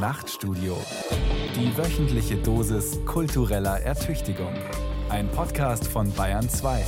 [0.00, 0.78] Nachtstudio.
[1.54, 4.54] Die wöchentliche Dosis kultureller Ertüchtigung.
[5.10, 6.86] Ein Podcast von Bayern 2.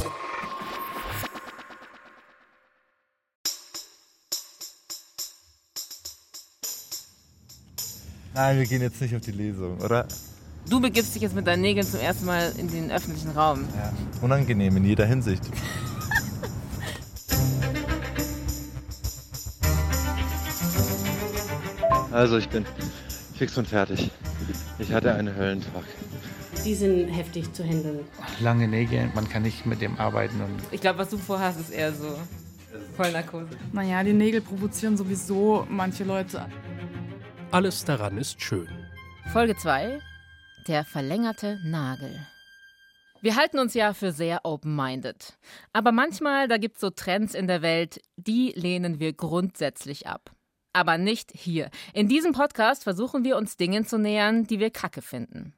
[8.33, 10.09] Nein, wir gehen jetzt nicht auf die Lesung, oder?
[10.71, 13.69] Du begibst dich jetzt mit deinen Nägeln zum ersten Mal in den öffentlichen Raum.
[13.77, 13.93] Ja.
[14.23, 15.43] Unangenehm in jeder Hinsicht.
[22.11, 22.65] Also ich bin
[23.43, 24.09] fix und fertig.
[24.79, 25.83] Ich hatte einen Höllentag.
[26.65, 28.05] Die sind heftig zu handeln.
[28.39, 30.41] Lange Nägel, man kann nicht mit dem arbeiten.
[30.41, 32.17] Und Ich glaube, was du vorhast, ist eher so
[32.97, 33.49] Vollnarkose.
[33.73, 36.47] Naja, die Nägel provozieren sowieso manche Leute.
[37.51, 38.69] Alles daran ist schön.
[39.33, 39.99] Folge 2:
[40.69, 42.25] Der verlängerte Nagel.
[43.23, 45.37] Wir halten uns ja für sehr open-minded.
[45.73, 50.31] Aber manchmal, da gibt es so Trends in der Welt, die lehnen wir grundsätzlich ab.
[50.73, 51.71] Aber nicht hier.
[51.93, 55.55] In diesem Podcast versuchen wir uns Dingen zu nähern, die wir kacke finden.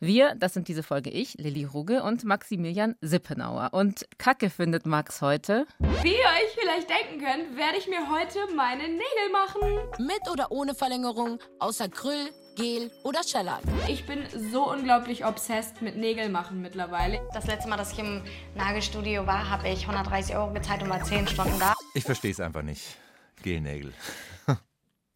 [0.00, 3.70] Wir, das sind diese Folge ich, Lilly Ruge und Maximilian Sippenauer.
[3.72, 5.66] Und Kacke findet Max heute.
[5.80, 9.60] Wie ihr euch vielleicht denken könnt, werde ich mir heute meine Nägel machen.
[9.98, 13.62] Mit oder ohne Verlängerung, außer Grill, Gel oder Shellac.
[13.88, 14.20] Ich bin
[14.52, 17.20] so unglaublich obsessed mit Nägel machen mittlerweile.
[17.34, 18.22] Das letzte Mal, dass ich im
[18.54, 21.74] Nagelstudio war, habe ich 130 Euro gezahlt und war 10 Stunden da.
[21.94, 22.96] Ich verstehe es einfach nicht.
[23.42, 23.92] Gelnägel.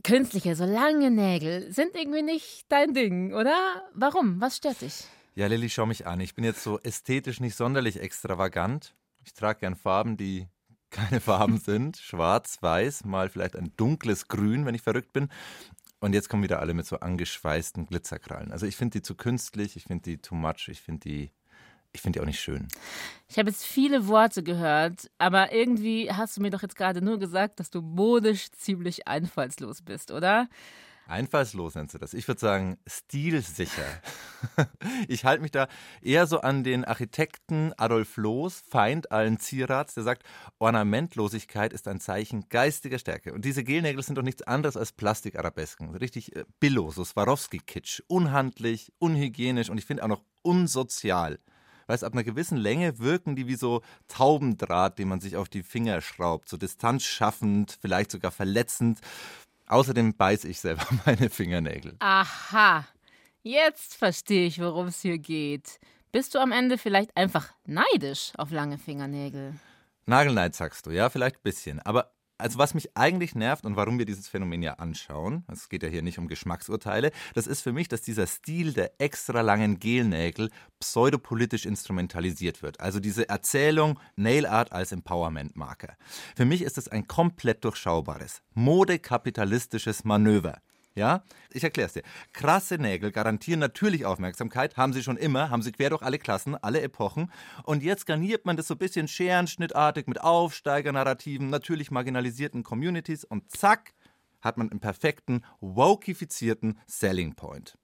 [0.02, 3.82] Künstliche, so lange Nägel sind irgendwie nicht dein Ding, oder?
[3.94, 4.40] Warum?
[4.40, 5.04] Was stört dich?
[5.34, 6.20] Ja, Lilly, schau mich an.
[6.20, 8.94] Ich bin jetzt so ästhetisch nicht sonderlich extravagant.
[9.24, 10.48] Ich trage gern Farben, die
[10.90, 11.96] keine Farben sind.
[11.96, 15.28] Schwarz, weiß, mal vielleicht ein dunkles Grün, wenn ich verrückt bin.
[16.00, 18.50] Und jetzt kommen wieder alle mit so angeschweißten Glitzerkrallen.
[18.50, 21.30] Also ich finde die zu künstlich, ich finde die too much, ich finde die,
[21.92, 22.68] ich finde die auch nicht schön.
[23.28, 27.18] Ich habe jetzt viele Worte gehört, aber irgendwie hast du mir doch jetzt gerade nur
[27.18, 30.48] gesagt, dass du modisch ziemlich einfallslos bist, oder?
[31.06, 32.14] Einfallslos nennst du das.
[32.14, 33.82] Ich würde sagen, stilsicher.
[35.06, 35.68] Ich halte mich da
[36.00, 40.24] eher so an den Architekten Adolf Loos, Feind allen Zierats, der sagt,
[40.58, 43.32] Ornamentlosigkeit ist ein Zeichen geistiger Stärke.
[43.32, 45.94] Und diese Gelnägel sind doch nichts anderes als Plastikarabesken.
[45.94, 48.02] Richtig äh, billo, so Swarovski-Kitsch.
[48.08, 51.38] Unhandlich, unhygienisch und ich finde auch noch unsozial.
[51.86, 55.62] Weißt, ab einer gewissen Länge wirken die wie so Taubendraht, den man sich auf die
[55.62, 56.48] Finger schraubt.
[56.48, 59.00] So distanzschaffend, vielleicht sogar verletzend.
[59.66, 61.96] Außerdem beiße ich selber meine Fingernägel.
[62.00, 62.86] Aha,
[63.42, 65.78] jetzt verstehe ich, worum es hier geht.
[66.12, 69.54] Bist du am Ende vielleicht einfach neidisch auf lange Fingernägel?
[70.04, 71.80] Nagelneid sagst du, ja, vielleicht ein bisschen.
[71.80, 75.82] Aber also was mich eigentlich nervt und warum wir dieses Phänomen ja anschauen, es geht
[75.82, 79.78] ja hier nicht um Geschmacksurteile, das ist für mich, dass dieser Stil der extra langen
[79.78, 80.50] Gelnägel
[80.80, 82.80] pseudopolitisch instrumentalisiert wird.
[82.80, 85.96] Also diese Erzählung Nail Art als Empowerment-Marker.
[86.36, 90.60] Für mich ist es ein komplett durchschaubares, modekapitalistisches Manöver.
[90.94, 92.02] Ja, ich erkläre es dir.
[92.32, 96.54] Krasse Nägel garantieren natürlich Aufmerksamkeit, haben sie schon immer, haben sie quer durch alle Klassen,
[96.54, 97.32] alle Epochen.
[97.64, 103.50] Und jetzt garniert man das so ein bisschen scherenschnittartig mit Aufsteigernarrativen, natürlich marginalisierten Communities und
[103.50, 103.94] zack,
[104.42, 107.78] hat man einen perfekten, wokifizierten Selling Point.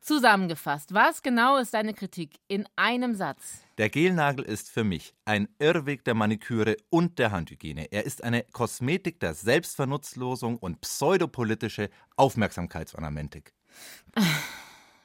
[0.00, 3.60] Zusammengefasst, was genau ist deine Kritik in einem Satz?
[3.78, 7.92] Der Gelnagel ist für mich ein Irrweg der Maniküre und der Handhygiene.
[7.92, 13.52] Er ist eine Kosmetik der Selbstvernutzlosung und pseudopolitische Aufmerksamkeitsornamentik.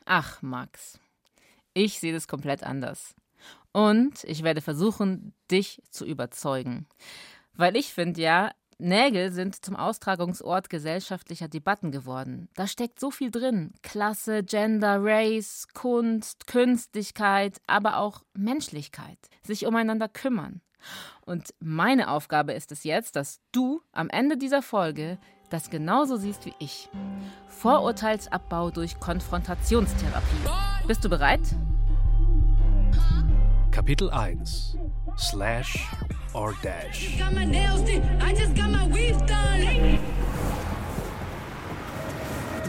[0.06, 1.00] Ach, Max,
[1.74, 3.16] ich sehe das komplett anders.
[3.74, 6.88] Und ich werde versuchen, dich zu überzeugen.
[7.54, 12.50] Weil ich finde ja, Nägel sind zum Austragungsort gesellschaftlicher Debatten geworden.
[12.56, 13.74] Da steckt so viel drin.
[13.84, 19.18] Klasse, Gender, Race, Kunst, Künstlichkeit, aber auch Menschlichkeit.
[19.44, 20.62] Sich umeinander kümmern.
[21.26, 25.18] Und meine Aufgabe ist es jetzt, dass du am Ende dieser Folge
[25.50, 26.90] das genauso siehst wie ich.
[27.48, 30.50] Vorurteilsabbau durch Konfrontationstherapie.
[30.86, 31.42] Bist du bereit?
[33.72, 34.78] Kapitel 1
[35.18, 35.88] Slash
[36.36, 37.18] or Dash.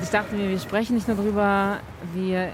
[0.03, 1.80] Ich dachte mir, wir sprechen nicht nur drüber,
[2.15, 2.53] wir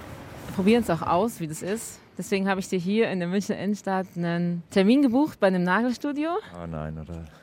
[0.57, 2.01] probieren es auch aus, wie das ist.
[2.17, 6.31] Deswegen habe ich dir hier in der Münchner Innenstadt einen Termin gebucht bei einem Nagelstudio.
[6.63, 7.25] Oh nein, oder?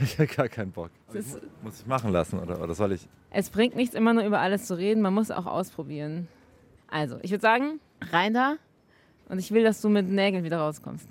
[0.00, 0.90] Ich habe gar keinen Bock.
[1.12, 3.08] ist- Muss ich machen lassen, oder, oder soll ich?
[3.30, 6.28] Es bringt nichts, immer nur über alles zu reden, man muss auch ausprobieren.
[6.90, 7.80] Also, ich würde sagen,
[8.10, 8.56] rein da
[9.28, 11.06] und ich will, dass du mit Nägeln wieder rauskommst.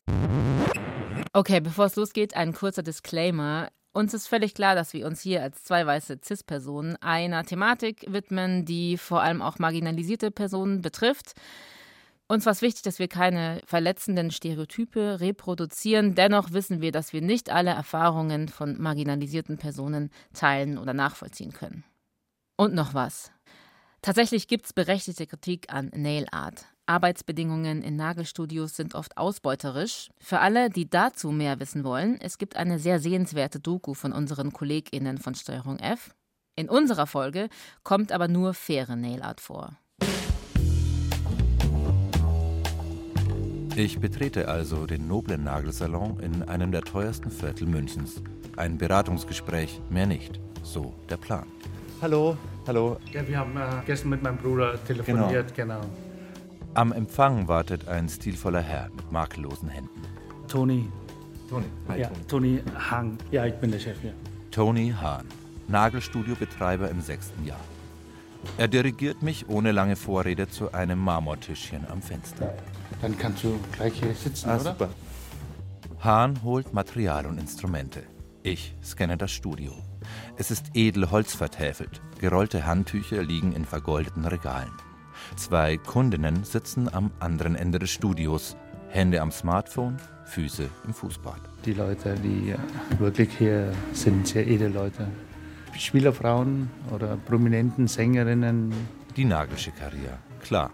[1.37, 3.69] Okay, bevor es losgeht, ein kurzer Disclaimer.
[3.93, 8.65] Uns ist völlig klar, dass wir uns hier als zwei weiße CIS-Personen einer Thematik widmen,
[8.65, 11.33] die vor allem auch marginalisierte Personen betrifft.
[12.27, 16.15] Uns war es wichtig, dass wir keine verletzenden Stereotype reproduzieren.
[16.15, 21.83] Dennoch wissen wir, dass wir nicht alle Erfahrungen von marginalisierten Personen teilen oder nachvollziehen können.
[22.55, 23.31] Und noch was.
[24.01, 26.65] Tatsächlich gibt es berechtigte Kritik an Nail Art.
[26.87, 30.09] Arbeitsbedingungen in Nagelstudios sind oft ausbeuterisch.
[30.19, 34.53] Für alle, die dazu mehr wissen wollen, es gibt eine sehr sehenswerte Doku von unseren
[34.53, 36.15] KollegInnen von Steuerung F.
[36.55, 37.49] In unserer Folge
[37.83, 39.77] kommt aber nur faire Nail Art vor.
[43.75, 48.23] Ich betrete also den noblen Nagelsalon in einem der teuersten Viertel Münchens.
[48.55, 50.39] Ein Beratungsgespräch, mehr nicht.
[50.63, 51.45] So der Plan.
[52.01, 52.97] Hallo, hallo.
[53.11, 55.81] Ja, wir haben äh, gestern mit meinem Bruder telefoniert, genau.
[55.81, 56.06] genau.
[56.77, 59.99] Am Empfang wartet ein stilvoller Herr mit makellosen Händen.
[60.47, 60.87] Toni.
[61.49, 61.65] Toni.
[61.87, 63.17] Hi, ja, Toni Hahn.
[63.31, 64.13] Ja, ich bin der Chef hier.
[64.51, 65.25] Toni Hahn,
[65.69, 67.59] Nagelstudiobetreiber im sechsten Jahr.
[68.59, 72.53] Er dirigiert mich ohne lange Vorrede zu einem Marmortischchen am Fenster.
[73.01, 74.71] Dann kannst du gleich hier sitzen, ah, oder?
[74.73, 74.89] Super.
[76.01, 78.03] Hahn holt Material und Instrumente.
[78.43, 79.73] Ich scanne das Studio.
[80.35, 82.01] Es ist edel Holz vertäfelt.
[82.19, 84.69] Gerollte Handtücher liegen in vergoldeten Regalen.
[85.35, 88.55] Zwei Kundinnen sitzen am anderen Ende des Studios.
[88.89, 91.41] Hände am Smartphone, Füße im Fußbad.
[91.65, 92.55] Die Leute, die
[92.99, 95.07] wirklich hier sind, sehr edle Leute.
[95.77, 98.73] Spielerfrauen oder prominenten Sängerinnen.
[99.15, 100.71] Die Nagelschickeria, klar.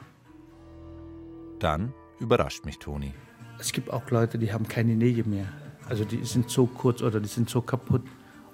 [1.60, 3.14] Dann überrascht mich Toni.
[3.60, 5.48] Es gibt auch Leute, die haben keine Nägel mehr.
[5.90, 8.04] Also die sind so kurz oder die sind so kaputt.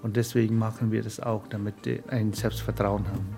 [0.02, 3.36] Und deswegen machen wir das auch, damit die ein Selbstvertrauen haben.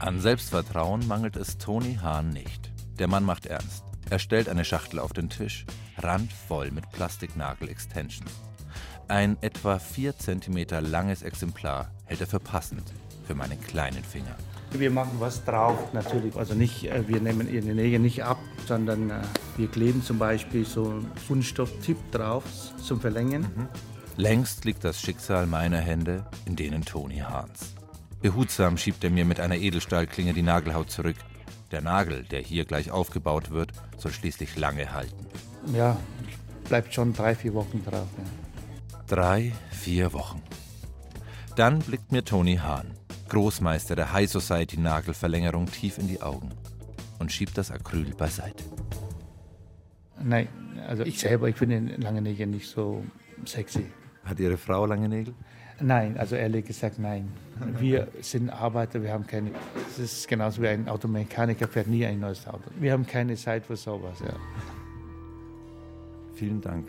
[0.00, 2.72] An Selbstvertrauen mangelt es Toni Hahn nicht.
[2.98, 3.84] Der Mann macht ernst.
[4.08, 5.66] Er stellt eine Schachtel auf den Tisch,
[5.98, 8.30] randvoll mit Plastiknagel-Extensions.
[9.08, 12.94] Ein etwa 4 cm langes Exemplar hält er für passend
[13.26, 14.34] für meinen kleinen Finger.
[14.72, 16.34] Wir machen was drauf, natürlich.
[16.34, 19.20] Also nicht, äh, wir nehmen ihre Nägel nicht ab, sondern äh,
[19.58, 22.44] wir kleben zum Beispiel so einen Kunststofftipp drauf
[22.82, 23.42] zum Verlängern.
[23.42, 23.68] Mhm.
[24.16, 27.74] Längst liegt das Schicksal meiner Hände in denen Toni Hahns.
[28.22, 31.16] Behutsam schiebt er mir mit einer Edelstahlklinge die Nagelhaut zurück.
[31.70, 35.26] Der Nagel, der hier gleich aufgebaut wird, soll schließlich lange halten.
[35.72, 35.96] Ja,
[36.68, 38.08] bleibt schon drei, vier Wochen drauf.
[38.18, 39.00] Ja.
[39.06, 40.42] Drei, vier Wochen.
[41.56, 42.92] Dann blickt mir Toni Hahn,
[43.28, 46.50] Großmeister der High Society Nagelverlängerung, tief in die Augen
[47.18, 48.64] und schiebt das Acryl beiseite.
[50.22, 50.48] Nein,
[50.86, 53.04] also ich selber, ich finde lange Nägel nicht so
[53.46, 53.86] sexy.
[54.24, 55.34] Hat Ihre Frau lange Nägel?
[55.80, 57.32] Nein, also ehrlich gesagt nein.
[57.78, 59.50] Wir sind Arbeiter, wir haben keine.
[59.90, 62.64] Es ist genauso wie ein Automechaniker fährt nie ein neues Auto.
[62.78, 64.18] Wir haben keine Zeit für sowas.
[64.20, 64.34] Ja.
[66.34, 66.86] Vielen Dank.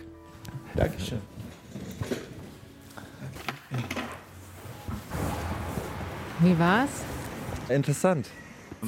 [0.75, 1.19] Dankeschön.
[6.39, 7.03] Wie war's?
[7.69, 8.27] Interessant.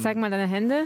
[0.02, 0.84] Zeig mal deine Hände.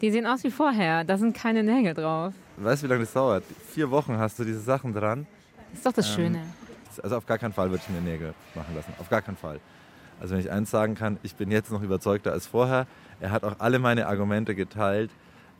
[0.00, 1.04] Die sehen aus wie vorher.
[1.04, 2.32] Da sind keine Nägel drauf.
[2.56, 3.44] Weißt du, wie lange das dauert?
[3.72, 5.26] Vier Wochen hast du diese Sachen dran.
[5.70, 6.42] Das ist doch das ähm, Schöne.
[7.00, 8.92] Also auf gar keinen Fall würde ich mir Nägel machen lassen.
[8.98, 9.60] Auf gar keinen Fall.
[10.20, 12.86] Also wenn ich eins sagen kann, ich bin jetzt noch überzeugter als vorher.
[13.20, 15.10] Er hat auch alle meine Argumente geteilt.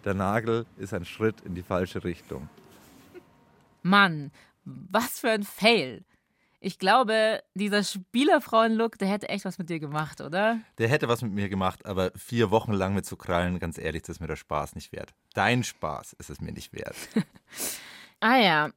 [0.05, 2.49] Der Nagel ist ein Schritt in die falsche Richtung.
[3.83, 4.31] Mann,
[4.65, 6.05] was für ein Fail.
[6.61, 10.61] Ich glaube, dieser Spielerfrauen-Look, der hätte echt was mit dir gemacht, oder?
[10.79, 14.01] Der hätte was mit mir gemacht, aber vier Wochen lang mit zu krallen, ganz ehrlich,
[14.01, 15.13] das ist mir der Spaß nicht wert.
[15.35, 16.97] Dein Spaß ist es mir nicht wert.
[18.21, 18.71] ah ja,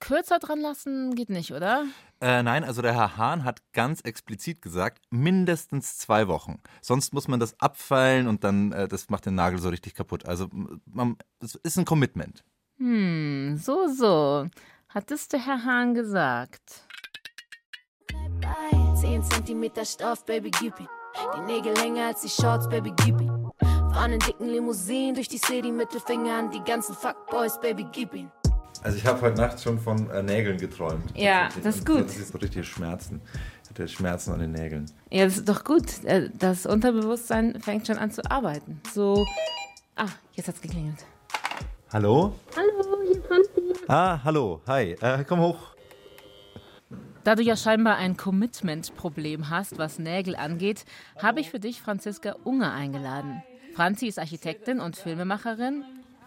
[0.00, 1.84] kürzer dran lassen geht nicht, oder?
[2.20, 6.60] Äh, nein, also der Herr Hahn hat ganz explizit gesagt, mindestens zwei Wochen.
[6.80, 10.26] Sonst muss man das abfeilen und dann, äh, das macht den Nagel so richtig kaputt.
[10.26, 10.48] Also,
[11.40, 12.42] es ist ein Commitment.
[12.78, 14.46] Hm, so, so.
[14.88, 16.86] Hat es der Herr Hahn gesagt?
[19.00, 20.88] 10 cm Stoff, Baby, gib ihn.
[21.36, 23.50] Die Nägel länger als die Shorts, Baby, gib ihn.
[23.60, 28.30] Fahren in dicken Limousinen durch die City, Mittelfinger an die ganzen Fuckboys, Baby, gib ihn.
[28.82, 31.04] Also ich habe heute Nacht schon von äh, Nägeln geträumt.
[31.14, 32.04] Ja, das ist gut.
[32.04, 33.20] Das ist so richtige Schmerzen.
[33.64, 34.86] Ich hatte Schmerzen an den Nägeln.
[35.10, 36.04] Ja, das ist doch gut.
[36.04, 38.80] Äh, das Unterbewusstsein fängt schon an zu arbeiten.
[38.92, 39.26] So.
[39.96, 41.04] Ah, jetzt hat's geklingelt.
[41.92, 42.34] Hallo?
[42.56, 43.84] Hallo, hier ist Hansi.
[43.88, 44.60] Ah, hallo.
[44.66, 44.96] Hi.
[45.00, 45.58] Äh, komm hoch.
[47.24, 50.84] Da du ja scheinbar ein Commitment-Problem hast, was Nägel angeht,
[51.20, 53.42] habe ich für dich Franziska Unger eingeladen.
[53.74, 55.84] Franzi ist Architektin und Filmemacherin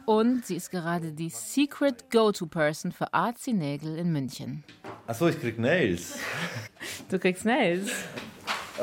[0.10, 4.64] und sie ist gerade die Secret Go-To-Person für Artsy Nägel in München.
[5.06, 6.18] Achso, ich krieg Nails.
[7.10, 7.92] Du kriegst Nails.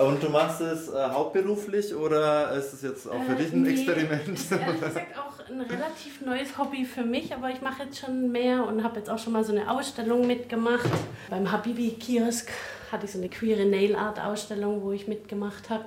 [0.00, 3.62] Und du machst es äh, hauptberuflich oder ist es jetzt auch für äh, dich ein
[3.62, 4.28] nee, Experiment?
[4.28, 8.30] Ist ehrlich gesagt auch ein relativ neues Hobby für mich, aber ich mache jetzt schon
[8.30, 10.88] mehr und habe jetzt auch schon mal so eine Ausstellung mitgemacht.
[11.28, 12.52] Beim Habibi-Kiosk
[12.92, 15.86] hatte ich so eine queere Nail Art Ausstellung, wo ich mitgemacht habe.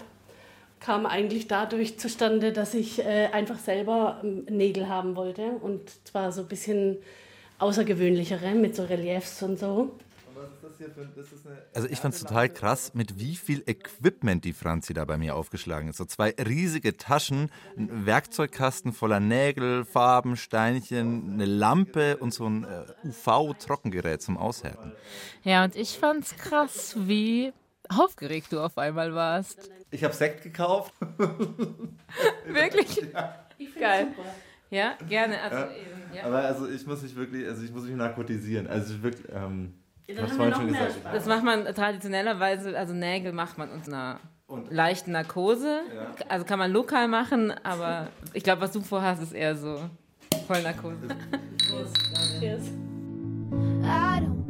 [0.80, 6.32] Kam eigentlich dadurch zustande, dass ich äh, einfach selber ähm, Nägel haben wollte und zwar
[6.32, 6.98] so ein bisschen
[7.60, 9.92] außergewöhnlichere mit so Reliefs und so.
[11.74, 15.36] Also ich fand es total krass, mit wie viel Equipment die Franzi da bei mir
[15.36, 15.98] aufgeschlagen ist.
[15.98, 22.64] So zwei riesige Taschen, ein Werkzeugkasten voller Nägel, Farben, Steinchen, eine Lampe und so ein
[22.64, 24.94] äh, UV-Trockengerät zum Aushärten.
[25.44, 27.52] Ja, und ich fand's krass, wie
[27.90, 29.70] aufgeregt du auf einmal warst.
[29.92, 30.94] Ich habe Sekt gekauft.
[32.48, 33.02] Wirklich?
[33.62, 34.08] Ich finde Geil.
[34.16, 34.30] super.
[34.70, 35.42] Ja, gerne.
[35.42, 35.66] Also, Ja.
[35.66, 36.24] eben, ja.
[36.24, 38.68] Aber also ich muss mich wirklich, also ich muss mich narkotisieren.
[38.68, 39.74] Also ich wirklich, ähm,
[40.08, 40.96] Ja, noch schon mehr gesagt.
[41.14, 44.20] Das macht man traditionellerweise, also Nägel macht man unter einer
[44.70, 45.82] leichten Narkose.
[46.30, 49.82] Also kann man lokal machen, aber ich glaube, was du vorhast, ist eher so
[50.48, 50.96] Vollnarkose.
[52.40, 52.64] Cheers.
[53.84, 54.49] I don't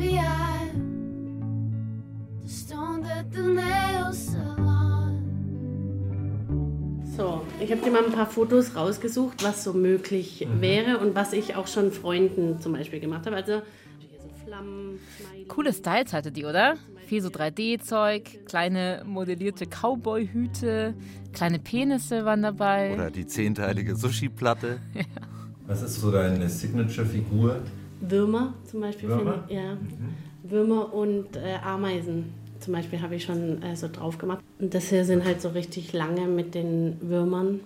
[0.00, 1.42] Maybe I'm
[2.42, 5.20] the stone that the nails salon.
[7.14, 11.34] So, ich habe dir mal ein paar Fotos rausgesucht, was so möglich wäre und was
[11.34, 13.36] ich auch schon Freunden zum Beispiel gemacht habe.
[13.36, 13.60] Also
[13.98, 15.44] hier so Flammen, Smiley.
[15.48, 16.76] Coole Styles hatte die, oder?
[17.06, 20.94] Viel so 3D-Zeug, kleine modellierte Cowboy-Hüte,
[21.34, 22.94] kleine Penisse waren dabei.
[22.94, 24.80] Oder die zehnteilige Sushi-Platte.
[25.66, 27.60] Was ist so deine Signature-Figur?
[28.00, 29.08] Würmer zum Beispiel.
[29.08, 29.44] Würmer?
[29.46, 29.76] Finde ich, ja.
[30.42, 34.44] Würmer und äh, Ameisen zum Beispiel habe ich schon äh, so drauf gemacht.
[34.58, 37.60] Und das hier sind halt so richtig lange mit den Würmern.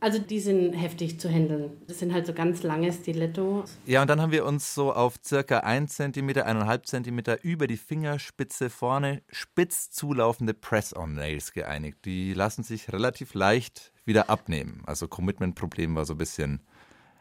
[0.00, 1.70] Also die sind heftig zu handeln.
[1.86, 3.64] Das sind halt so ganz lange Stiletto.
[3.84, 7.76] Ja, und dann haben wir uns so auf circa 1 cm, 1,5 cm über die
[7.76, 11.98] Fingerspitze vorne spitz zulaufende Press-on-Nails geeinigt.
[12.04, 14.82] Die lassen sich relativ leicht wieder abnehmen.
[14.86, 16.60] Also Commitment-Problem war so ein bisschen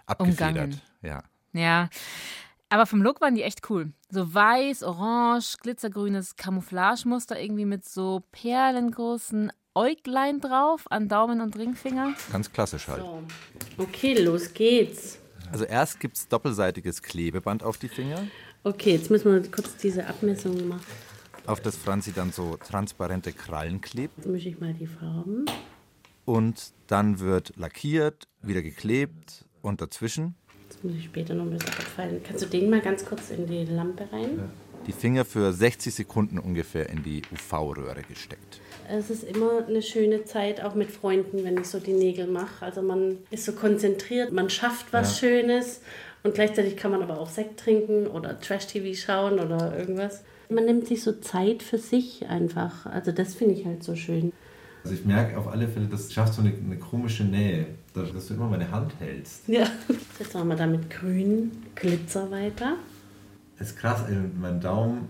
[0.05, 0.49] abgefedert.
[0.49, 0.81] Umgangen.
[1.01, 1.23] Ja.
[1.53, 1.89] Ja,
[2.69, 3.91] aber vom Look waren die echt cool.
[4.09, 12.13] So weiß, orange, glitzergrünes Camouflagemuster irgendwie mit so perlengroßen Äuglein drauf an Daumen und Ringfinger.
[12.31, 13.01] Ganz klassisch halt.
[13.01, 13.23] So.
[13.77, 15.19] Okay, los geht's.
[15.51, 18.27] Also erst gibt es doppelseitiges Klebeband auf die Finger,
[18.63, 20.81] Okay, jetzt müssen wir kurz diese Abmessung machen.
[21.45, 24.17] auf das Franzi dann so transparente Krallen klebt.
[24.17, 25.45] Jetzt mische ich mal die Farben.
[26.25, 30.35] Und dann wird lackiert, wieder geklebt und dazwischen
[30.83, 32.21] muss ich später noch ein bisschen abfallen.
[32.23, 34.49] Kannst du den mal ganz kurz in die Lampe rein?
[34.87, 38.61] die Finger für 60 Sekunden ungefähr in die UV-Röhre gesteckt.
[38.89, 42.65] Es ist immer eine schöne Zeit, auch mit Freunden, wenn ich so die Nägel mache.
[42.65, 45.81] Also man ist so konzentriert, man schafft was Schönes
[46.23, 50.23] und gleichzeitig kann man aber auch Sekt trinken oder Trash-TV schauen oder irgendwas.
[50.49, 52.85] Man nimmt sich so Zeit für sich einfach.
[52.85, 54.31] Also das finde ich halt so schön.
[54.87, 58.29] Also ich merke auf alle Fälle, das schafft so eine, eine komische Nähe, dass, dass
[58.29, 59.45] du immer meine Hand hältst.
[59.45, 59.67] Ja.
[60.17, 62.77] Jetzt machen wir da mit grün Glitzer weiter.
[63.59, 65.09] Das ist krass, ey, mein Daumen,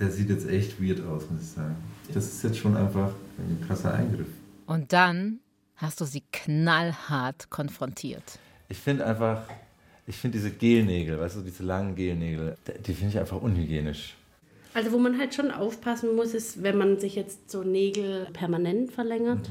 [0.00, 1.76] der sieht jetzt echt weird aus, muss ich sagen.
[2.12, 4.26] Das ist jetzt schon einfach ein krasser Eingriff.
[4.66, 5.38] Und dann
[5.76, 8.40] hast du sie knallhart konfrontiert.
[8.68, 9.44] Ich finde einfach,
[10.04, 14.16] ich finde diese Gelnägel, weißt du, diese langen Gelnägel, die finde ich einfach unhygienisch.
[14.74, 18.90] Also wo man halt schon aufpassen muss, ist, wenn man sich jetzt so Nägel permanent
[18.90, 19.50] verlängert,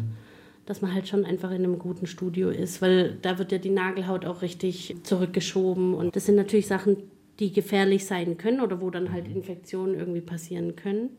[0.65, 3.69] dass man halt schon einfach in einem guten Studio ist, weil da wird ja die
[3.69, 5.93] Nagelhaut auch richtig zurückgeschoben.
[5.93, 6.97] Und das sind natürlich Sachen,
[7.39, 11.09] die gefährlich sein können oder wo dann halt Infektionen irgendwie passieren können.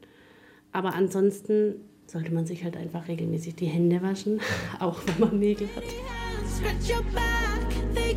[0.73, 4.40] Aber ansonsten sollte man sich halt einfach regelmäßig die Hände waschen,
[4.80, 5.85] auch wenn man Nägel hat.
[6.49, 8.12] Scratch your back, they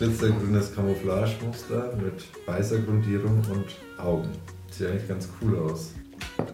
[0.00, 3.66] Glitzergrünes Camouflagemuster mit weißer Grundierung und
[4.02, 4.30] Augen.
[4.70, 5.92] Sieht eigentlich ganz cool aus.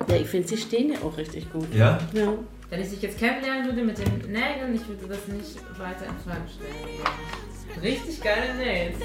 [0.09, 1.73] Ja, ich finde, sie stehen ja auch richtig gut.
[1.73, 2.01] Ja?
[2.13, 2.35] Ja.
[2.71, 6.19] Wenn ich dich jetzt kennenlernen würde mit den Nägeln, ich würde das nicht weiter in
[6.25, 7.81] Frage stellen.
[7.81, 8.97] Richtig geile nails.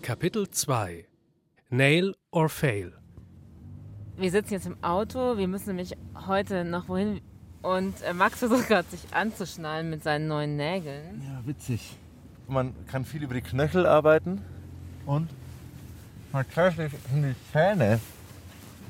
[0.00, 1.04] Kapitel 2
[1.68, 2.94] Nail or Fail
[4.16, 7.20] Wir sitzen jetzt im Auto, wir müssen nämlich heute noch wohin.
[7.62, 11.22] Und äh, Max versucht gerade sich anzuschnallen mit seinen neuen Nägeln.
[11.24, 11.96] Ja, witzig.
[12.46, 14.40] Man kann viel über die Knöchel arbeiten
[15.06, 15.28] und
[16.32, 18.00] tatsächlich in die Zähne.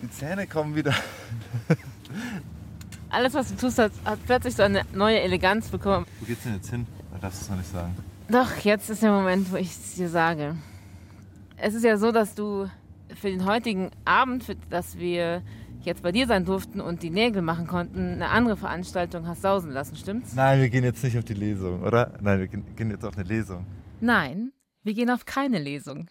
[0.03, 0.95] Die Zähne kommen wieder.
[3.11, 6.07] Alles, was du tust, hat, hat plötzlich so eine neue Eleganz bekommen.
[6.21, 6.87] Wo geht's denn jetzt hin?
[7.11, 7.97] Man darf es noch nicht sagen.
[8.29, 10.57] Doch, jetzt ist der Moment, wo ich es dir sage.
[11.57, 12.69] Es ist ja so, dass du
[13.17, 15.43] für den heutigen Abend, für das wir
[15.83, 19.71] jetzt bei dir sein durften und die Nägel machen konnten, eine andere Veranstaltung hast sausen
[19.71, 20.35] lassen, stimmt's?
[20.35, 22.13] Nein, wir gehen jetzt nicht auf die Lesung, oder?
[22.21, 23.67] Nein, wir gehen- jetzt auf eine Lesung.
[24.01, 26.09] Nein, wir gehen auf keine Lesung.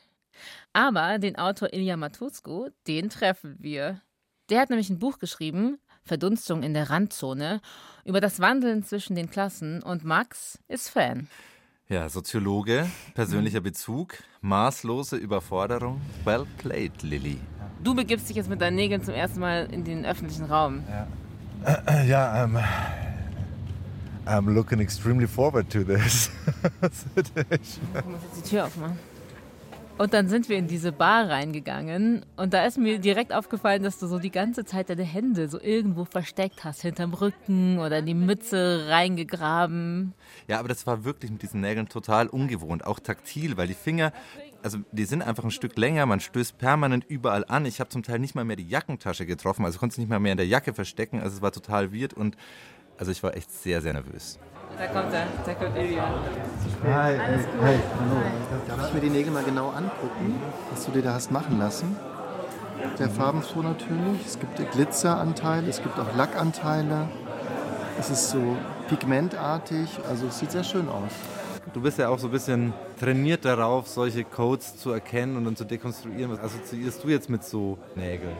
[0.73, 4.01] Aber den Autor Ilya Matusko, den treffen wir.
[4.49, 7.59] Der hat nämlich ein Buch geschrieben, Verdunstung in der Randzone,
[8.05, 11.27] über das Wandeln zwischen den Klassen und Max ist Fan.
[11.89, 16.01] Ja, Soziologe, persönlicher Bezug, maßlose Überforderung.
[16.23, 17.39] Well played, Lilly.
[17.83, 20.83] Du begibst dich jetzt mit deinen Nägeln zum ersten Mal in den öffentlichen Raum.
[21.65, 22.63] Ja, ja I'm,
[24.25, 26.29] I'm looking extremely forward to this.
[26.81, 28.97] Ich muss jetzt die Tür aufmachen.
[29.97, 33.97] Und dann sind wir in diese Bar reingegangen und da ist mir direkt aufgefallen, dass
[33.97, 38.05] du so die ganze Zeit deine Hände so irgendwo versteckt hast, hinterm Rücken oder in
[38.05, 40.13] die Mütze reingegraben.
[40.47, 44.13] Ja, aber das war wirklich mit diesen Nägeln total ungewohnt, auch taktil, weil die Finger,
[44.63, 47.65] also die sind einfach ein Stück länger, man stößt permanent überall an.
[47.65, 50.19] Ich habe zum Teil nicht mal mehr die Jackentasche getroffen, also konnte es nicht mal
[50.19, 52.35] mehr in der Jacke verstecken, also es war total weird und
[52.97, 54.39] also ich war echt sehr, sehr nervös.
[54.77, 56.03] Da kommt er, da kommt Ilja.
[56.83, 57.61] Hi, Alles hi, gut.
[57.63, 58.21] hi, hallo.
[58.67, 60.39] Darf ich mir die Nägel mal genau angucken,
[60.71, 61.95] was du dir da hast machen lassen?
[62.95, 64.25] Sehr farbenfroh natürlich.
[64.25, 67.07] Es gibt Glitzeranteile, es gibt auch Lackanteile.
[67.99, 68.55] Es ist so
[68.89, 71.11] pigmentartig, also es sieht sehr schön aus.
[71.73, 75.55] Du bist ja auch so ein bisschen trainiert darauf, solche Codes zu erkennen und dann
[75.55, 76.31] zu dekonstruieren.
[76.31, 78.35] Was assoziierst du jetzt mit so Nägeln?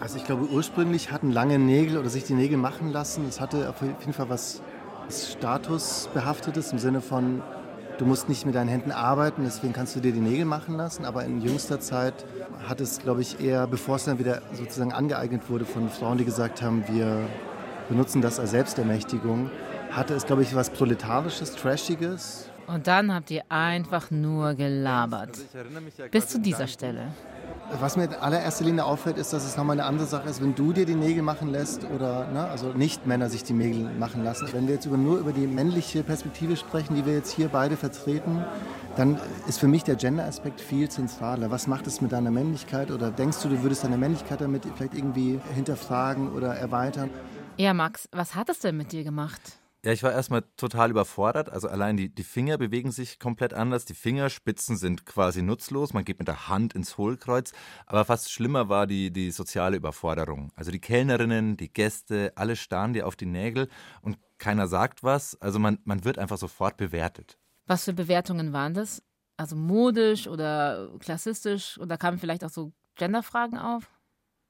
[0.00, 3.68] Also ich glaube, ursprünglich hatten lange Nägel oder sich die Nägel machen lassen, es hatte
[3.68, 4.62] auf jeden Fall was
[5.10, 7.42] Statusbehaftetes im Sinne von,
[7.98, 11.04] du musst nicht mit deinen Händen arbeiten, deswegen kannst du dir die Nägel machen lassen.
[11.04, 12.14] Aber in jüngster Zeit
[12.66, 16.24] hat es, glaube ich, eher, bevor es dann wieder sozusagen angeeignet wurde von Frauen, die
[16.24, 17.18] gesagt haben, wir
[17.88, 19.50] benutzen das als Selbstermächtigung,
[19.90, 22.49] hatte es, glaube ich, was Proletarisches, Trashiges.
[22.72, 25.38] Und dann habt ihr einfach nur gelabert.
[26.12, 27.08] Bis zu dieser Stelle.
[27.80, 30.54] Was mir in allererster Linie auffällt, ist, dass es nochmal eine andere Sache ist, wenn
[30.54, 34.22] du dir die Nägel machen lässt oder ne, also nicht Männer sich die Nägel machen
[34.22, 34.48] lassen.
[34.52, 37.76] Wenn wir jetzt über, nur über die männliche Perspektive sprechen, die wir jetzt hier beide
[37.76, 38.44] vertreten,
[38.96, 41.50] dann ist für mich der Gender-Aspekt viel zentraler.
[41.50, 44.94] Was macht es mit deiner Männlichkeit oder denkst du, du würdest deine Männlichkeit damit vielleicht
[44.94, 47.10] irgendwie hinterfragen oder erweitern?
[47.56, 49.59] Ja, Max, was hat es denn mit dir gemacht?
[49.82, 51.48] Ja, ich war erstmal total überfordert.
[51.48, 53.86] Also allein die, die Finger bewegen sich komplett anders.
[53.86, 55.94] Die Fingerspitzen sind quasi nutzlos.
[55.94, 57.52] Man geht mit der Hand ins Hohlkreuz.
[57.86, 60.52] Aber fast schlimmer war die, die soziale Überforderung.
[60.54, 63.68] Also die Kellnerinnen, die Gäste, alle starren dir auf die Nägel
[64.02, 65.40] und keiner sagt was.
[65.40, 67.38] Also man, man wird einfach sofort bewertet.
[67.66, 69.02] Was für Bewertungen waren das?
[69.38, 71.78] Also modisch oder klassistisch?
[71.78, 73.88] Oder kamen vielleicht auch so Genderfragen auf?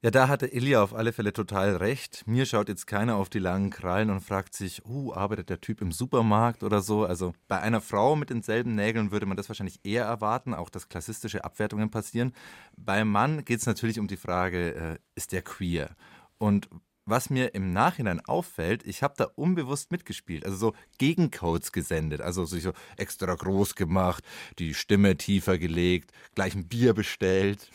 [0.03, 2.27] Ja, da hatte Ilja auf alle Fälle total recht.
[2.27, 5.83] Mir schaut jetzt keiner auf die langen Krallen und fragt sich, uh, arbeitet der Typ
[5.83, 7.05] im Supermarkt oder so?
[7.05, 10.89] Also bei einer Frau mit denselben Nägeln würde man das wahrscheinlich eher erwarten, auch dass
[10.89, 12.33] klassistische Abwertungen passieren.
[12.79, 15.91] Beim Mann geht es natürlich um die Frage, äh, ist der queer?
[16.39, 16.71] Und
[17.05, 22.47] was mir im Nachhinein auffällt, ich habe da unbewusst mitgespielt, also so Gegencodes gesendet, also
[22.47, 24.25] sich so extra groß gemacht,
[24.59, 27.69] die Stimme tiefer gelegt, gleich ein Bier bestellt.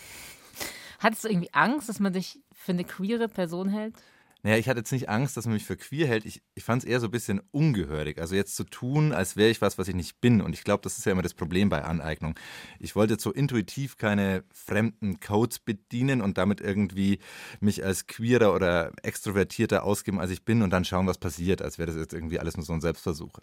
[1.06, 3.94] Hattest du irgendwie Angst, dass man dich für eine queere Person hält?
[4.41, 6.26] Naja, ich hatte jetzt nicht Angst, dass man mich für queer hält.
[6.26, 8.20] Ich, ich fand es eher so ein bisschen ungehörig.
[8.20, 10.41] Also jetzt zu tun, als wäre ich was, was ich nicht bin.
[10.41, 12.34] Und ich glaube, das ist ja immer das Problem bei Aneignung.
[12.80, 17.20] Ich wollte jetzt so intuitiv keine fremden Codes bedienen und damit irgendwie
[17.60, 21.78] mich als queerer oder extrovertierter ausgeben, als ich bin und dann schauen, was passiert, als
[21.78, 23.38] wäre das jetzt irgendwie alles nur so ein Selbstversuch.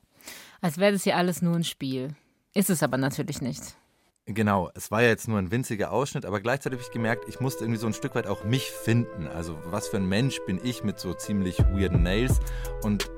[0.60, 2.16] Als wäre das hier alles nur ein Spiel.
[2.54, 3.76] Ist es aber natürlich nicht.
[4.26, 7.40] Genau, es war ja jetzt nur ein winziger Ausschnitt, aber gleichzeitig habe ich gemerkt, ich
[7.40, 9.26] musste irgendwie so ein Stück weit auch mich finden.
[9.26, 12.38] Also was für ein Mensch bin ich mit so ziemlich weirden Nails?
[12.82, 13.10] Und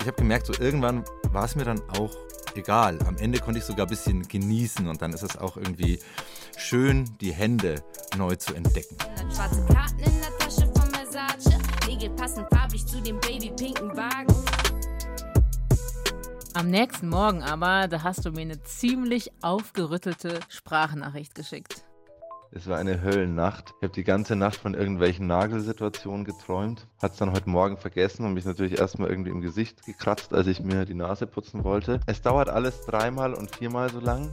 [0.00, 2.16] ich habe gemerkt, so irgendwann war es mir dann auch
[2.56, 2.98] egal.
[3.06, 6.00] Am Ende konnte ich sogar ein bisschen genießen und dann ist es auch irgendwie
[6.56, 7.84] schön, die Hände
[8.16, 8.96] neu zu entdecken.
[9.32, 11.58] Schwarze Karten in der Tasche von Versace.
[11.86, 14.34] Nägel passen farblich zu dem babypinken Wagen.
[16.56, 21.84] Am nächsten Morgen aber, da hast du mir eine ziemlich aufgerüttelte Sprachnachricht geschickt.
[22.52, 23.74] Es war eine Höllennacht.
[23.78, 26.86] Ich habe die ganze Nacht von irgendwelchen Nagelsituationen geträumt.
[27.02, 30.46] Hat es dann heute Morgen vergessen und mich natürlich erstmal irgendwie im Gesicht gekratzt, als
[30.46, 31.98] ich mir die Nase putzen wollte.
[32.06, 34.32] Es dauert alles dreimal und viermal so lang.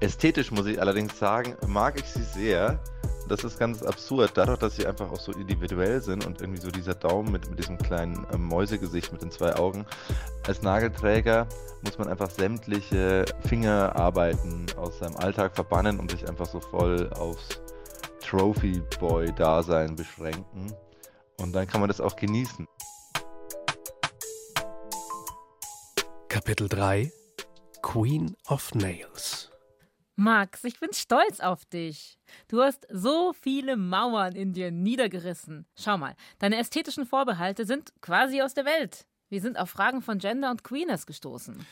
[0.00, 2.80] Ästhetisch muss ich allerdings sagen, mag ich sie sehr.
[3.28, 6.70] Das ist ganz absurd, dadurch, dass sie einfach auch so individuell sind und irgendwie so
[6.70, 9.84] dieser Daumen mit, mit diesem kleinen ähm, Mäusegesicht mit den zwei Augen.
[10.46, 11.46] Als Nagelträger
[11.82, 17.60] muss man einfach sämtliche Fingerarbeiten aus seinem Alltag verbannen und sich einfach so voll aufs
[18.26, 20.72] Trophy-Boy-Dasein beschränken.
[21.38, 22.66] Und dann kann man das auch genießen.
[26.28, 27.12] Kapitel 3
[27.82, 29.50] Queen of Nails
[30.16, 32.17] Max, ich bin stolz auf dich.
[32.48, 35.66] Du hast so viele Mauern in dir niedergerissen.
[35.76, 39.06] Schau mal, deine ästhetischen Vorbehalte sind quasi aus der Welt.
[39.28, 41.64] Wir sind auf Fragen von Gender und Queerness gestoßen.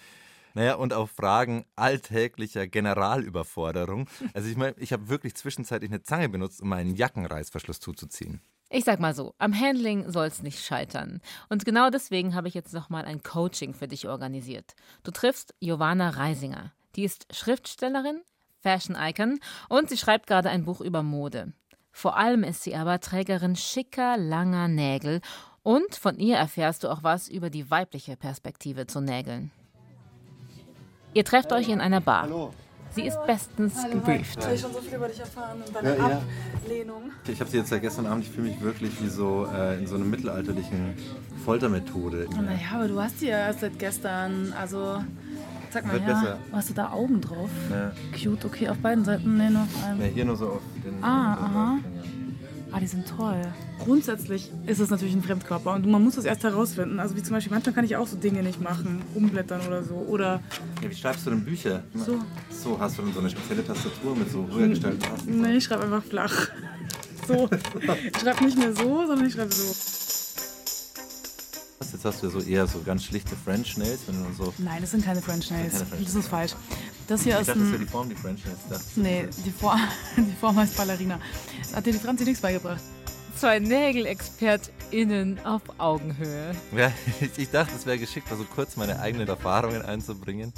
[0.55, 4.09] Naja, und auf Fragen alltäglicher Generalüberforderung.
[4.33, 8.41] Also ich meine, ich habe wirklich zwischenzeitlich eine Zange benutzt, um meinen Jackenreißverschluss zuzuziehen.
[8.71, 11.21] Ich sag mal so, am Handling soll es nicht scheitern.
[11.49, 14.75] Und genau deswegen habe ich jetzt nochmal ein Coaching für dich organisiert.
[15.05, 16.73] Du triffst Giovanna Reisinger.
[16.97, 18.23] Die ist Schriftstellerin,
[18.67, 21.53] Fashion Icon und sie schreibt gerade ein Buch über Mode.
[21.93, 25.21] Vor allem ist sie aber Trägerin schicker, langer Nägel
[25.63, 29.53] und von ihr erfährst du auch was über die weibliche Perspektive zu Nägeln.
[31.15, 32.51] Ihr trefft euch in einer Bar.
[32.91, 34.39] Sie ist bestens gebrieft.
[34.39, 36.23] Ich habe schon so viel über dich erfahren und deine Ja, ja.
[36.55, 37.13] Ablehnung.
[37.29, 39.87] Ich habe sie jetzt seit gestern Abend, ich fühle mich wirklich wie so äh, in
[39.87, 40.95] so einer mittelalterlichen
[41.45, 42.27] Foltermethode.
[42.33, 44.53] Naja, aber du hast die ja erst seit gestern.
[44.59, 45.05] Also,
[45.71, 46.39] sag mal, Wird ja, besser.
[46.53, 47.51] hast du da Augen drauf?
[47.71, 47.93] Ja.
[48.19, 49.37] Cute, okay, auf beiden Seiten?
[49.37, 50.01] Nee, nur auf einem.
[50.01, 51.03] Ja, hier nur so auf den.
[51.03, 51.79] Ah, aha.
[52.73, 53.41] Ah, die sind toll.
[53.79, 56.99] Grundsätzlich ist es natürlich ein Fremdkörper und man muss das erst herausfinden.
[56.99, 59.95] Also wie zum Beispiel, manchmal kann ich auch so Dinge nicht machen, umblättern oder so.
[59.95, 60.41] Oder
[60.83, 61.83] Ja, wie schreibst du denn Bücher?
[61.95, 62.19] So.
[62.51, 65.41] So, hast du dann so eine spezielle Tastatur mit so höher gestellten Tasten?
[65.41, 66.49] nee, ich schreibe einfach flach.
[67.29, 67.49] So.
[68.15, 70.06] Ich schreibe nicht mehr so, sondern ich schreibe so.
[71.81, 74.53] Jetzt hast du ja so eher so ganz schlichte French Nails, wenn du so.
[74.59, 75.75] Nein, das sind keine French Nails.
[75.75, 76.53] Keine French Das ist falsch.
[77.07, 77.85] Das hier ich ist dachte, das wäre ein...
[77.87, 78.59] die Form, die French Nails.
[78.69, 78.97] dachte ich.
[78.97, 79.81] Nee, die Form,
[80.17, 81.21] die Form heißt Ballerina.
[81.75, 82.81] Hat dir die Franzi nichts beigebracht?
[83.37, 86.55] Zwei NägelexpertInnen auf Augenhöhe.
[86.75, 90.53] Ja, ich, ich dachte, es wäre geschickt, mal so kurz meine eigenen Erfahrungen einzubringen.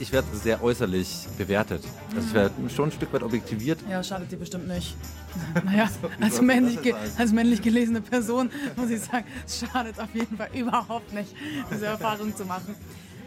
[0.00, 1.82] Ich werde sehr äußerlich bewertet.
[2.14, 3.78] Also ich werde schon ein Stück weit objektiviert.
[3.88, 4.96] Ja, schadet dir bestimmt nicht.
[5.64, 5.88] Naja,
[6.20, 10.48] als männlich, ge als männlich gelesene Person muss ich sagen, es schadet auf jeden Fall
[10.54, 11.34] überhaupt nicht,
[11.72, 12.76] diese Erfahrung zu machen.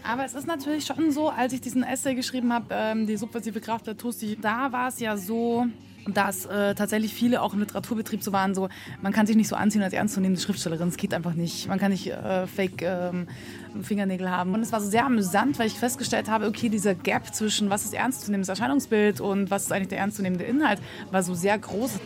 [0.03, 3.59] Aber es ist natürlich schon so, als ich diesen Essay geschrieben habe, ähm, die subversive
[3.59, 5.65] Kraft der Tusti, da war es ja so,
[6.13, 8.69] dass äh, tatsächlich viele auch im Literaturbetrieb so waren, so
[9.01, 11.67] man kann sich nicht so anziehen als ernstzunehmende Schriftstellerin, es geht einfach nicht.
[11.67, 13.27] Man kann nicht äh, Fake ähm,
[13.83, 14.53] Fingernägel haben.
[14.53, 17.85] Und es war so sehr amüsant, weil ich festgestellt habe, okay, dieser Gap zwischen was
[17.85, 20.79] ist ernstzunehmendes Erscheinungsbild und was ist eigentlich der ernstzunehmende Inhalt,
[21.11, 21.99] war so sehr groß.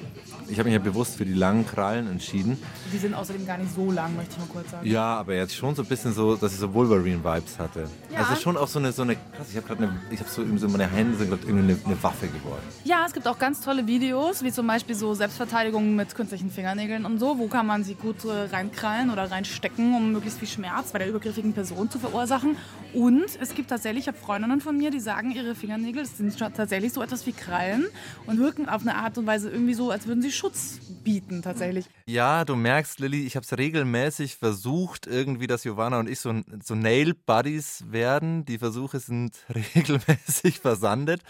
[0.51, 2.57] Ich habe mich ja bewusst für die langen Krallen entschieden.
[2.91, 4.85] Die sind außerdem gar nicht so lang, möchte ich mal kurz sagen.
[4.85, 7.87] Ja, aber jetzt schon so ein bisschen so, dass ich so Wolverine-Vibes hatte.
[8.11, 8.17] Ja.
[8.17, 10.43] Also schon auch so eine, so eine krass, ich habe gerade eine, ich habe so,
[10.57, 12.61] so meine Hände sind gerade irgendwie eine, eine Waffe geworden.
[12.83, 17.05] Ja, es gibt auch ganz tolle Videos, wie zum Beispiel so Selbstverteidigung mit künstlichen Fingernägeln
[17.05, 17.39] und so.
[17.39, 21.07] Wo kann man sie gut äh, reinkrallen oder reinstecken, um möglichst viel Schmerz bei der
[21.07, 22.57] übergriffigen Person zu verursachen.
[22.93, 26.91] Und es gibt tatsächlich, ich habe Freundinnen von mir, die sagen, ihre Fingernägel sind tatsächlich
[26.91, 27.85] so etwas wie Krallen
[28.25, 31.85] und wirken auf eine Art und Weise irgendwie so, als würden sie Schutz bieten tatsächlich.
[32.07, 36.33] Ja, du merkst, Lilly, ich habe es regelmäßig versucht, irgendwie, dass Giovanna und ich so,
[36.63, 38.43] so Nail-Buddies werden.
[38.45, 39.37] Die Versuche sind
[39.75, 41.21] regelmäßig versandet.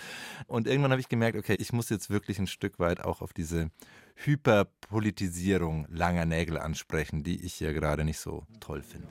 [0.48, 3.34] Und irgendwann habe ich gemerkt, okay, ich muss jetzt wirklich ein Stück weit auch auf
[3.34, 3.70] diese
[4.16, 9.10] Hyperpolitisierung langer Nägel ansprechen, die ich ja gerade nicht so toll finde.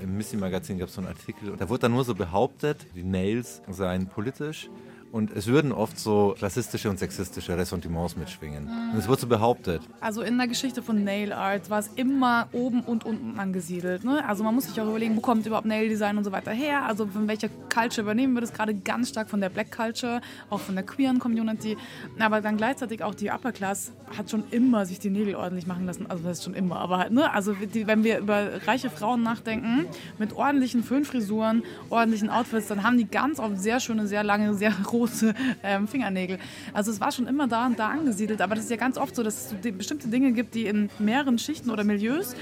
[0.00, 3.02] Im Missy Magazin gab es so einen Artikel, da wurde dann nur so behauptet, die
[3.02, 4.70] Nails seien politisch.
[5.12, 8.68] Und es würden oft so rassistische und sexistische Ressentiments mitschwingen.
[8.92, 9.82] Und es wurde so behauptet.
[10.00, 14.04] Also in der Geschichte von Nail Art war es immer oben und unten angesiedelt.
[14.04, 14.24] Ne?
[14.26, 16.84] Also man muss sich auch überlegen, wo kommt überhaupt Nail Design und so weiter her.
[16.86, 20.60] Also von welcher Culture übernehmen wir das gerade ganz stark von der Black Culture, auch
[20.60, 21.76] von der queeren Community.
[22.18, 25.86] Aber dann gleichzeitig auch die Upper Class hat schon immer sich die Nägel ordentlich machen
[25.86, 26.06] lassen.
[26.08, 26.76] Also das ist schon immer.
[26.76, 27.32] Aber halt, ne?
[27.32, 29.86] also die, wenn wir über reiche Frauen nachdenken,
[30.18, 34.72] mit ordentlichen Föhnfrisuren, ordentlichen Outfits, dann haben die ganz oft sehr schöne, sehr lange, sehr
[35.00, 36.38] große ähm, Fingernägel.
[36.72, 38.40] Also es war schon immer da und da angesiedelt.
[38.40, 41.38] Aber das ist ja ganz oft so, dass es bestimmte Dinge gibt, die in mehreren
[41.38, 42.34] Schichten oder Milieus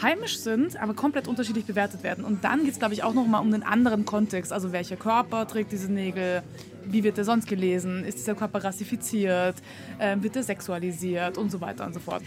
[0.00, 2.24] heimisch sind, aber komplett unterschiedlich bewertet werden.
[2.24, 4.52] Und dann geht es, glaube ich, auch nochmal um den anderen Kontext.
[4.52, 6.42] Also welcher Körper trägt diese Nägel?
[6.84, 8.04] Wie wird der sonst gelesen?
[8.04, 9.56] Ist dieser Körper rassifiziert?
[9.98, 11.36] Ähm, wird er sexualisiert?
[11.36, 12.22] Und so weiter und so fort.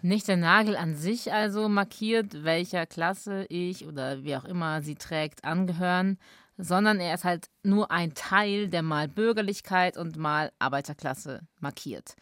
[0.00, 4.94] Nicht der Nagel an sich also markiert, welcher Klasse ich oder wie auch immer sie
[4.94, 6.18] trägt, angehören,
[6.58, 12.14] sondern er ist halt nur ein Teil, der mal Bürgerlichkeit und mal Arbeiterklasse markiert.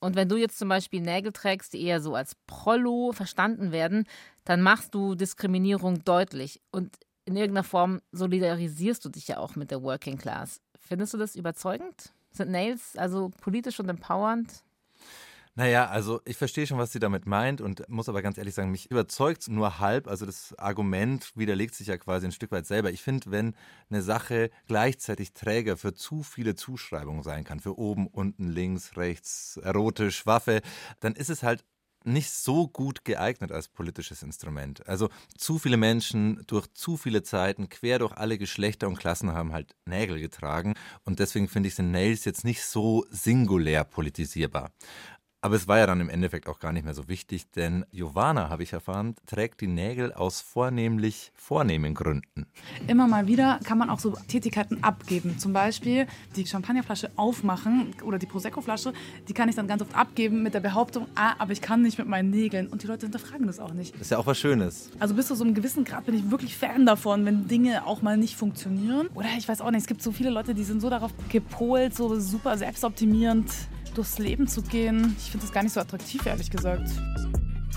[0.00, 4.06] Und wenn du jetzt zum Beispiel Nägel trägst, die eher so als Prollo verstanden werden,
[4.44, 6.60] dann machst du Diskriminierung deutlich.
[6.70, 10.60] Und in irgendeiner Form solidarisierst du dich ja auch mit der Working Class.
[10.78, 12.12] Findest du das überzeugend?
[12.32, 14.64] Sind Nails also politisch und empowernd?
[15.56, 18.70] Naja, also ich verstehe schon, was sie damit meint und muss aber ganz ehrlich sagen,
[18.70, 20.06] mich überzeugt nur halb.
[20.06, 22.90] Also das Argument widerlegt sich ja quasi ein Stück weit selber.
[22.92, 23.54] Ich finde, wenn
[23.90, 29.58] eine Sache gleichzeitig Träger für zu viele Zuschreibungen sein kann, für oben, unten, links, rechts,
[29.62, 30.62] erotisch, Waffe,
[31.00, 31.64] dann ist es halt
[32.04, 34.86] nicht so gut geeignet als politisches Instrument.
[34.88, 39.52] Also zu viele Menschen durch zu viele Zeiten quer durch alle Geschlechter und Klassen haben
[39.52, 44.70] halt Nägel getragen und deswegen finde ich sind Nails jetzt nicht so singulär politisierbar.
[45.42, 48.50] Aber es war ja dann im Endeffekt auch gar nicht mehr so wichtig, denn Giovanna,
[48.50, 52.46] habe ich erfahren, trägt die Nägel aus vornehmlich vornehmen Gründen.
[52.88, 55.38] Immer mal wieder kann man auch so Tätigkeiten abgeben.
[55.38, 58.92] Zum Beispiel die Champagnerflasche aufmachen oder die Prosecco-Flasche.
[59.28, 61.96] Die kann ich dann ganz oft abgeben mit der Behauptung, ah, aber ich kann nicht
[61.96, 62.66] mit meinen Nägeln.
[62.66, 63.94] Und die Leute hinterfragen das auch nicht.
[63.94, 64.90] Das ist ja auch was Schönes.
[64.98, 68.02] Also bis zu so einem gewissen Grad bin ich wirklich Fan davon, wenn Dinge auch
[68.02, 69.08] mal nicht funktionieren.
[69.14, 71.94] Oder ich weiß auch nicht, es gibt so viele Leute, die sind so darauf gepolt,
[71.96, 73.50] so super selbstoptimierend
[73.92, 75.16] durchs Leben zu gehen.
[75.18, 76.88] Ich finde das gar nicht so attraktiv, ehrlich gesagt.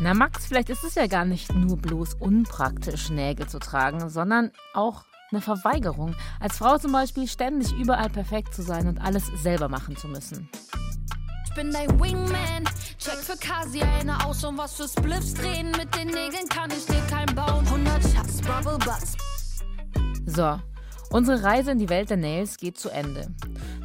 [0.02, 4.52] Na Max, vielleicht ist es ja gar nicht nur bloß unpraktisch, Nägel zu tragen, sondern
[4.74, 6.16] auch eine Verweigerung.
[6.40, 10.50] Als Frau zum Beispiel ständig überall perfekt zu sein und alles selber machen zu müssen.
[11.46, 12.64] Ich bin dein Wingman,
[12.98, 15.72] check für Kasia eine aus und was für Spliffs drehen.
[15.72, 17.64] Mit den Nägeln kann ich dir kein bauen.
[17.66, 19.16] 100 Shots, Bubble Butts.
[20.26, 20.60] So,
[21.12, 23.28] unsere Reise in die Welt der Nails geht zu Ende.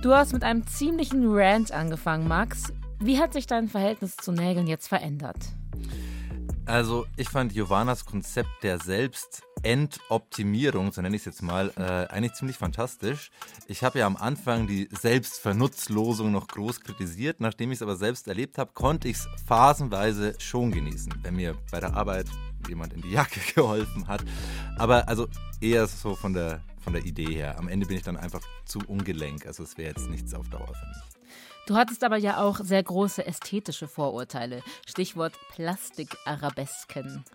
[0.01, 2.73] Du hast mit einem ziemlichen Rant angefangen, Max.
[3.01, 5.39] Wie hat sich dein Verhältnis zu Nägeln jetzt verändert?
[6.67, 12.35] Also ich fand Giovannas Konzept der Selbstentoptimierung, so nenne ich es jetzt mal, äh, eigentlich
[12.35, 13.33] ziemlich fantastisch.
[13.67, 17.41] Ich habe ja am Anfang die Selbstvernutzlosung noch groß kritisiert.
[17.41, 21.57] Nachdem ich es aber selbst erlebt habe, konnte ich es phasenweise schon genießen, wenn mir
[21.73, 22.27] bei der Arbeit
[22.69, 24.25] jemand in die Jacke geholfen hat.
[24.77, 25.27] Aber also
[25.61, 27.59] eher so von der, von der Idee her.
[27.59, 29.47] Am Ende bin ich dann einfach zu ungelenk.
[29.47, 30.97] Also es wäre jetzt nichts auf Dauer für mich.
[31.67, 34.63] Du hattest aber ja auch sehr große ästhetische Vorurteile.
[34.87, 37.27] Stichwort Plastikarabesken.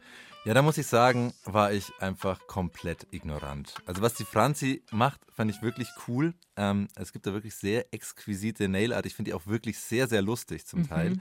[0.45, 3.75] Ja, da muss ich sagen, war ich einfach komplett ignorant.
[3.86, 6.34] Also was die Franzi macht, fand ich wirklich cool.
[6.58, 9.06] Ähm, es gibt da wirklich sehr exquisite Nailart.
[9.06, 10.88] Ich finde die auch wirklich sehr, sehr lustig zum Mhm.
[10.89, 11.13] Teil.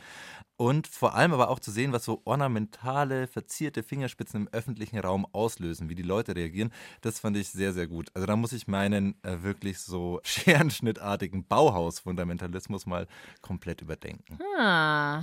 [0.56, 5.24] Und vor allem aber auch zu sehen, was so ornamentale, verzierte Fingerspitzen im öffentlichen Raum
[5.32, 8.10] auslösen, wie die Leute reagieren, das fand ich sehr, sehr gut.
[8.14, 13.06] Also da muss ich meinen äh, wirklich so scherenschnittartigen Bauhaus-Fundamentalismus mal
[13.40, 14.38] komplett überdenken.
[14.58, 15.22] Ah,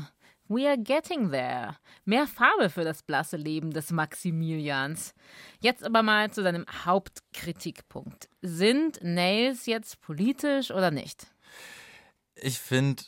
[0.49, 1.77] we are getting there.
[2.05, 5.13] Mehr Farbe für das blasse Leben des Maximilians.
[5.61, 8.27] Jetzt aber mal zu deinem Hauptkritikpunkt.
[8.41, 11.27] Sind Nails jetzt politisch oder nicht?
[12.35, 13.03] Ich finde,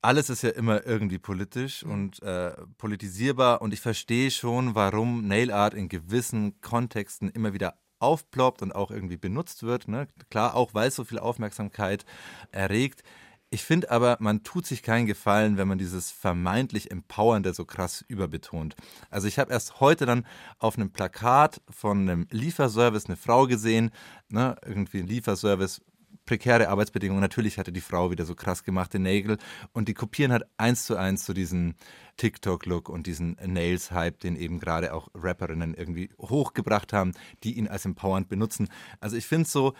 [0.00, 5.50] alles ist ja immer irgendwie politisch und äh, politisierbar und ich verstehe schon, warum Nail
[5.50, 9.88] Art in gewissen Kontexten immer wieder aufploppt und auch irgendwie benutzt wird.
[9.88, 10.06] Ne?
[10.30, 12.04] Klar, auch weil es so viel Aufmerksamkeit
[12.52, 13.02] erregt.
[13.50, 18.04] Ich finde aber, man tut sich keinen Gefallen, wenn man dieses vermeintlich Empowernde so krass
[18.06, 18.76] überbetont.
[19.08, 20.26] Also ich habe erst heute dann
[20.58, 23.90] auf einem Plakat von einem Lieferservice eine Frau gesehen,
[24.28, 25.80] ne, irgendwie ein Lieferservice,
[26.26, 27.22] prekäre Arbeitsbedingungen.
[27.22, 29.38] Natürlich hatte die Frau wieder so krass gemachte Nägel
[29.72, 31.74] und die kopieren halt eins zu eins so diesen
[32.18, 37.12] TikTok-Look und diesen Nails-Hype, den eben gerade auch Rapperinnen irgendwie hochgebracht haben,
[37.44, 38.68] die ihn als empowernd benutzen.
[39.00, 39.72] Also ich finde so,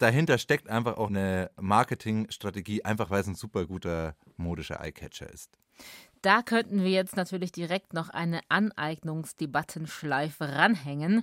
[0.00, 5.50] dahinter steckt einfach auch eine Marketingstrategie, einfach weil es ein super guter modischer Eyecatcher ist.
[6.22, 11.22] Da könnten wir jetzt natürlich direkt noch eine Aneignungsdebattenschleife ranhängen,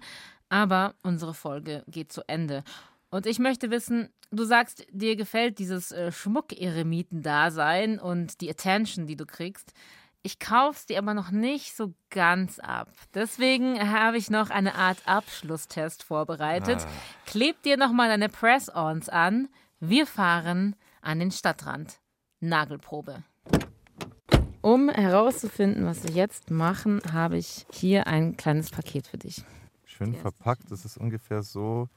[0.49, 2.63] aber unsere Folge geht zu Ende.
[3.09, 9.15] Und ich möchte wissen, du sagst, dir gefällt dieses äh, Schmuck-Eremiten-Dasein und die Attention, die
[9.15, 9.73] du kriegst.
[10.23, 12.89] Ich kauf's dir aber noch nicht so ganz ab.
[13.13, 16.80] Deswegen habe ich noch eine Art Abschlusstest vorbereitet.
[16.82, 16.89] Ah.
[17.25, 19.47] Kleb dir noch mal deine Press-Ons an.
[19.80, 21.99] Wir fahren an den Stadtrand.
[22.39, 23.23] Nagelprobe.
[24.62, 29.43] Um herauszufinden, was wir jetzt machen, habe ich hier ein kleines Paket für dich.
[29.86, 31.88] Schön verpackt, das ist ungefähr so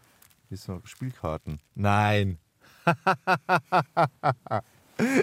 [0.48, 1.60] wie so Spielkarten.
[1.74, 2.38] Nein.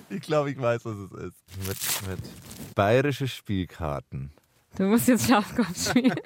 [0.09, 1.43] ich glaube, ich weiß, was es ist.
[1.67, 4.31] Mit, mit bayerische Spielkarten.
[4.77, 6.15] Du musst jetzt Schafkopf spielen.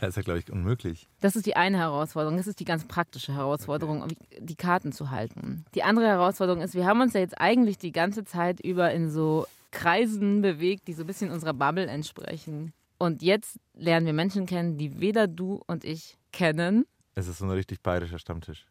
[0.00, 1.08] Das ist ja, glaube ich, unmöglich.
[1.20, 2.38] Das ist die eine Herausforderung.
[2.38, 4.06] Das ist die ganz praktische Herausforderung,
[4.38, 5.66] die Karten zu halten.
[5.74, 9.10] Die andere Herausforderung ist, wir haben uns ja jetzt eigentlich die ganze Zeit über in
[9.10, 12.72] so Kreisen bewegt, die so ein bisschen unserer Bubble entsprechen.
[12.98, 16.86] Und jetzt lernen wir Menschen kennen, die weder du und ich kennen.
[17.14, 18.64] Es ist so ein richtig bayerischer Stammtisch.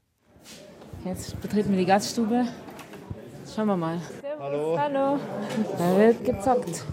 [1.05, 2.47] Jetzt betreten wir die Gaststube.
[3.55, 3.99] Schauen wir mal.
[4.39, 4.77] Hallo.
[4.79, 5.19] Hallo.
[5.77, 6.83] Da wird gezockt.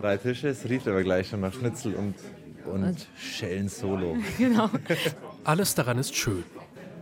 [0.00, 2.14] Drei Tische, es riecht aber gleich schon nach Schnitzel und,
[2.64, 4.16] und, Und- Schellen Solo.
[4.38, 4.68] Genau.
[5.44, 6.44] Alles daran ist schön.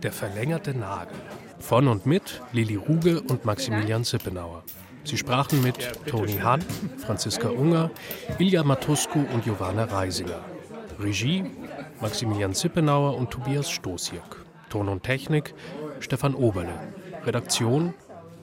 [0.03, 1.17] Der verlängerte Nagel.
[1.59, 4.63] Von und mit Lili Ruge und Maximilian Sippenauer.
[5.03, 6.61] Sie sprachen mit Toni Hahn,
[6.97, 7.89] Franziska Unger,
[8.37, 10.41] Ilja Matusku und Giovanna Reisinger.
[10.99, 11.45] Regie
[12.01, 14.37] Maximilian Sippenauer und Tobias Stosiak.
[14.69, 15.55] Ton und Technik
[15.99, 16.73] Stefan Oberle.
[17.25, 17.93] Redaktion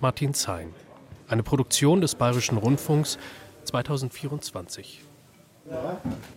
[0.04, 0.68] Martin Zein.
[1.28, 3.16] Eine Produktion des Bayerischen Rundfunks
[3.64, 5.02] 2024.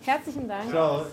[0.06, 0.70] Herzlichen Dank.
[0.70, 1.04] Ciao.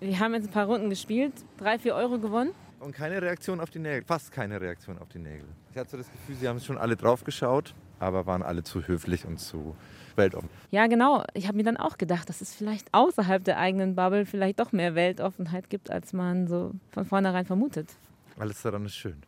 [0.00, 2.52] Wir haben jetzt ein paar Runden gespielt, drei, vier Euro gewonnen.
[2.78, 5.44] Und keine Reaktion auf die Nägel, fast keine Reaktion auf die Nägel.
[5.70, 8.88] Ich hatte so das Gefühl, sie haben schon alle drauf geschaut aber waren alle zu
[8.88, 9.76] höflich und zu
[10.16, 10.48] weltoffen.
[10.70, 11.22] Ja, genau.
[11.34, 14.72] Ich habe mir dann auch gedacht, dass es vielleicht außerhalb der eigenen Bubble vielleicht doch
[14.72, 17.90] mehr Weltoffenheit gibt, als man so von vornherein vermutet.
[18.38, 19.22] Alles daran ist schön.